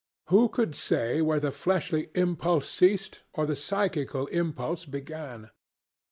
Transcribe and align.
Who 0.29 0.49
could 0.49 0.73
say 0.73 1.21
where 1.21 1.39
the 1.39 1.51
fleshly 1.51 2.09
impulse 2.15 2.67
ceased, 2.67 3.21
or 3.33 3.45
the 3.45 3.55
psychical 3.55 4.25
impulse 4.33 4.83
began? 4.83 5.51